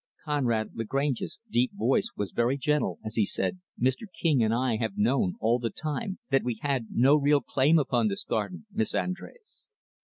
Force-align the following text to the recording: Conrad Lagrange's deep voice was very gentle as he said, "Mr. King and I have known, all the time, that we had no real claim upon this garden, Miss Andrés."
Conrad 0.25 0.71
Lagrange's 0.73 1.39
deep 1.51 1.71
voice 1.75 2.09
was 2.17 2.31
very 2.31 2.57
gentle 2.57 2.97
as 3.05 3.13
he 3.17 3.23
said, 3.23 3.59
"Mr. 3.79 4.05
King 4.11 4.41
and 4.43 4.51
I 4.51 4.77
have 4.77 4.97
known, 4.97 5.35
all 5.39 5.59
the 5.59 5.69
time, 5.69 6.17
that 6.31 6.43
we 6.43 6.57
had 6.63 6.87
no 6.89 7.15
real 7.15 7.41
claim 7.41 7.77
upon 7.77 8.07
this 8.07 8.23
garden, 8.23 8.65
Miss 8.71 8.93
Andrés." 8.93 9.67